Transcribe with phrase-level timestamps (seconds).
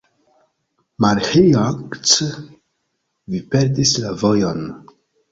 [1.05, 2.13] Maĥiac,
[3.33, 4.65] vi perdis la vojon.